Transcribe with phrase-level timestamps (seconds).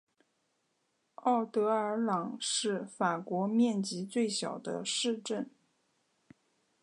[1.25, 5.47] 沃德尔朗是法国面积最小的市镇。